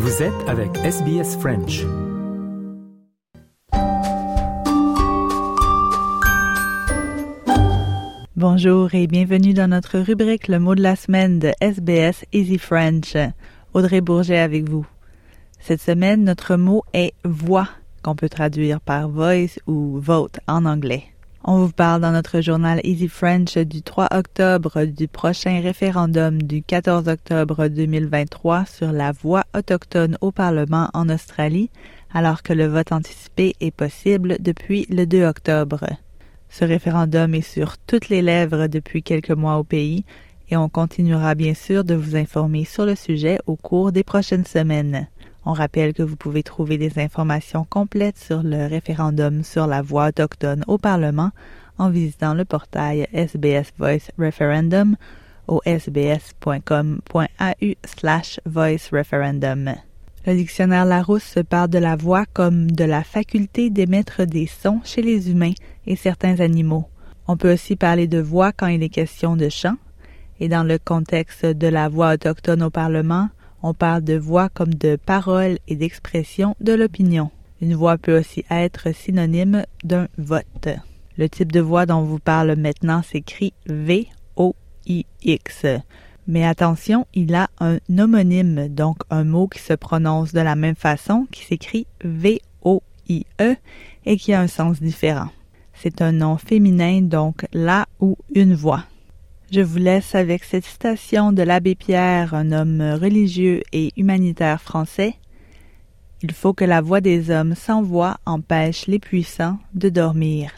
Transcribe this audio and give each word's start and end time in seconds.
Vous 0.00 0.22
êtes 0.22 0.48
avec 0.48 0.76
SBS 0.76 1.36
French. 1.40 1.84
Bonjour 8.36 8.94
et 8.94 9.08
bienvenue 9.08 9.54
dans 9.54 9.66
notre 9.66 9.98
rubrique 9.98 10.46
Le 10.46 10.60
mot 10.60 10.76
de 10.76 10.82
la 10.82 10.94
semaine 10.94 11.40
de 11.40 11.50
SBS 11.60 12.24
Easy 12.32 12.58
French. 12.58 13.16
Audrey 13.74 14.00
Bourget 14.00 14.38
avec 14.38 14.68
vous. 14.68 14.86
Cette 15.58 15.82
semaine, 15.82 16.22
notre 16.22 16.54
mot 16.54 16.84
est 16.94 17.14
voix, 17.24 17.68
qu'on 18.04 18.14
peut 18.14 18.28
traduire 18.28 18.80
par 18.80 19.08
voice 19.08 19.58
ou 19.66 19.98
vote 19.98 20.38
en 20.46 20.64
anglais. 20.64 21.06
On 21.50 21.64
vous 21.64 21.72
parle 21.72 22.02
dans 22.02 22.12
notre 22.12 22.42
journal 22.42 22.78
Easy 22.84 23.08
French 23.08 23.56
du 23.56 23.80
3 23.80 24.08
octobre 24.10 24.84
du 24.84 25.08
prochain 25.08 25.62
référendum 25.62 26.42
du 26.42 26.62
14 26.62 27.08
octobre 27.08 27.68
2023 27.68 28.66
sur 28.66 28.92
la 28.92 29.12
voix 29.12 29.44
autochtone 29.56 30.18
au 30.20 30.30
Parlement 30.30 30.90
en 30.92 31.08
Australie, 31.08 31.70
alors 32.12 32.42
que 32.42 32.52
le 32.52 32.66
vote 32.66 32.92
anticipé 32.92 33.56
est 33.60 33.70
possible 33.70 34.36
depuis 34.40 34.84
le 34.90 35.06
2 35.06 35.24
octobre. 35.24 35.86
Ce 36.50 36.66
référendum 36.66 37.34
est 37.34 37.40
sur 37.40 37.78
toutes 37.78 38.10
les 38.10 38.20
lèvres 38.20 38.66
depuis 38.66 39.02
quelques 39.02 39.30
mois 39.30 39.56
au 39.56 39.64
pays 39.64 40.04
et 40.50 40.58
on 40.58 40.68
continuera 40.68 41.34
bien 41.34 41.54
sûr 41.54 41.82
de 41.82 41.94
vous 41.94 42.14
informer 42.14 42.66
sur 42.66 42.84
le 42.84 42.94
sujet 42.94 43.38
au 43.46 43.56
cours 43.56 43.90
des 43.90 44.04
prochaines 44.04 44.44
semaines. 44.44 45.08
On 45.50 45.54
rappelle 45.54 45.94
que 45.94 46.02
vous 46.02 46.16
pouvez 46.16 46.42
trouver 46.42 46.76
des 46.76 46.98
informations 46.98 47.64
complètes 47.64 48.18
sur 48.18 48.42
le 48.42 48.66
référendum 48.66 49.42
sur 49.42 49.66
la 49.66 49.80
voix 49.80 50.08
autochtone 50.08 50.62
au 50.66 50.76
Parlement 50.76 51.30
en 51.78 51.88
visitant 51.88 52.34
le 52.34 52.44
portail 52.44 53.08
SBS 53.14 53.72
Voice 53.78 54.10
Referendum 54.18 54.94
au 55.46 55.62
sbs.com.au 55.64 57.00
slash 57.86 58.40
voice 58.44 58.90
referendum. 58.92 59.72
Le 60.26 60.34
dictionnaire 60.34 60.84
Larousse 60.84 61.38
parle 61.48 61.70
de 61.70 61.78
la 61.78 61.96
voix 61.96 62.26
comme 62.34 62.70
de 62.70 62.84
la 62.84 63.02
faculté 63.02 63.70
d'émettre 63.70 64.26
des 64.26 64.46
sons 64.46 64.82
chez 64.84 65.00
les 65.00 65.30
humains 65.30 65.54
et 65.86 65.96
certains 65.96 66.40
animaux. 66.40 66.84
On 67.26 67.38
peut 67.38 67.54
aussi 67.54 67.74
parler 67.74 68.06
de 68.06 68.20
voix 68.20 68.52
quand 68.52 68.66
il 68.66 68.82
est 68.82 68.90
question 68.90 69.34
de 69.34 69.48
chant, 69.48 69.76
et 70.40 70.48
dans 70.48 70.62
le 70.62 70.78
contexte 70.78 71.46
de 71.46 71.68
la 71.68 71.88
voix 71.88 72.12
autochtone 72.12 72.62
au 72.62 72.70
Parlement, 72.70 73.30
on 73.62 73.74
parle 73.74 74.02
de 74.02 74.16
voix 74.16 74.48
comme 74.48 74.74
de 74.74 74.96
parole 74.96 75.58
et 75.66 75.76
d'expression 75.76 76.54
de 76.60 76.72
l'opinion. 76.72 77.30
Une 77.60 77.74
voix 77.74 77.98
peut 77.98 78.18
aussi 78.18 78.44
être 78.50 78.94
synonyme 78.94 79.64
d'un 79.82 80.08
vote. 80.16 80.68
Le 81.16 81.28
type 81.28 81.50
de 81.50 81.60
voix 81.60 81.86
dont 81.86 82.02
vous 82.02 82.20
parle 82.20 82.54
maintenant 82.54 83.02
s'écrit 83.02 83.52
V-O-I-X. 83.66 84.56
Mais 86.28 86.44
attention, 86.44 87.06
il 87.14 87.34
a 87.34 87.48
un 87.58 87.78
homonyme, 87.98 88.68
donc 88.68 88.98
un 89.10 89.24
mot 89.24 89.48
qui 89.48 89.60
se 89.60 89.72
prononce 89.72 90.32
de 90.32 90.40
la 90.40 90.54
même 90.54 90.76
façon, 90.76 91.26
qui 91.32 91.44
s'écrit 91.44 91.86
V-O-I-E 92.04 93.56
et 94.06 94.16
qui 94.16 94.32
a 94.32 94.40
un 94.40 94.46
sens 94.46 94.80
différent. 94.80 95.30
C'est 95.74 96.02
un 96.02 96.12
nom 96.12 96.36
féminin, 96.36 97.00
donc 97.02 97.46
la 97.52 97.86
ou 97.98 98.16
une 98.34 98.54
voix. 98.54 98.84
Je 99.50 99.62
vous 99.62 99.78
laisse 99.78 100.14
avec 100.14 100.44
cette 100.44 100.66
citation 100.66 101.32
de 101.32 101.42
l'abbé 101.42 101.74
Pierre, 101.74 102.34
un 102.34 102.52
homme 102.52 102.82
religieux 103.00 103.62
et 103.72 103.92
humanitaire 103.96 104.60
français. 104.60 105.14
Il 106.22 106.32
faut 106.32 106.52
que 106.52 106.66
la 106.66 106.82
voix 106.82 107.00
des 107.00 107.30
hommes 107.30 107.54
sans 107.54 107.82
voix 107.82 108.18
empêche 108.26 108.86
les 108.88 108.98
puissants 108.98 109.58
de 109.72 109.88
dormir. 109.88 110.50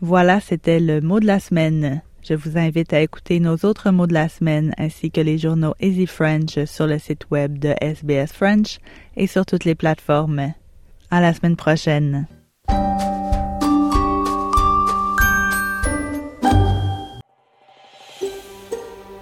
Voilà, 0.00 0.40
c'était 0.40 0.80
le 0.80 1.00
mot 1.00 1.20
de 1.20 1.26
la 1.26 1.38
semaine. 1.38 2.02
Je 2.22 2.34
vous 2.34 2.58
invite 2.58 2.92
à 2.92 3.02
écouter 3.02 3.38
nos 3.38 3.54
autres 3.64 3.92
mots 3.92 4.08
de 4.08 4.14
la 4.14 4.28
semaine 4.28 4.74
ainsi 4.78 5.12
que 5.12 5.20
les 5.20 5.38
journaux 5.38 5.74
Easy 5.80 6.06
French 6.06 6.64
sur 6.64 6.88
le 6.88 6.98
site 6.98 7.30
web 7.30 7.58
de 7.58 7.74
SBS 7.80 8.32
French 8.32 8.78
et 9.16 9.28
sur 9.28 9.46
toutes 9.46 9.64
les 9.64 9.76
plateformes. 9.76 10.54
À 11.08 11.20
la 11.20 11.34
semaine 11.34 11.56
prochaine. 11.56 12.26